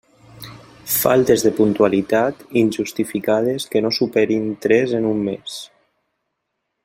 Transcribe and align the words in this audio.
Faltes 0.93 1.43
de 1.47 1.51
puntualitat, 1.59 2.41
injustificades, 2.63 3.69
que 3.75 3.83
no 3.87 3.93
superin 3.99 4.49
tres 4.67 4.99
en 5.01 5.09
un 5.11 5.23
mes. 5.29 5.61